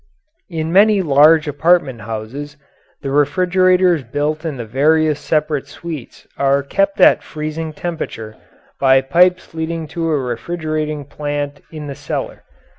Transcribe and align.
In 0.49 0.71
many 0.73 1.03
large 1.03 1.47
apartment 1.47 2.01
houses 2.01 2.57
the 3.03 3.11
refrigerators 3.11 4.01
built 4.03 4.43
in 4.43 4.57
the 4.57 4.65
various 4.65 5.19
separate 5.19 5.67
suites 5.67 6.25
are 6.39 6.63
kept 6.63 6.99
at 6.99 7.19
a 7.19 7.21
freezing 7.21 7.71
temperature 7.71 8.35
by 8.79 9.01
pipes 9.01 9.53
leading 9.53 9.85
to 9.89 10.09
a 10.09 10.17
refrigerating 10.19 11.05
plant 11.05 11.61
in 11.69 11.85
the 11.85 11.93
cellar. 11.93 12.41